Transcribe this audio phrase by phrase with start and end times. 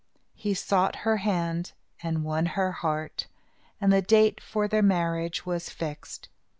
[0.33, 3.27] He sought her hand, and won her heart,
[3.79, 6.27] and the date for the marriage was fixed.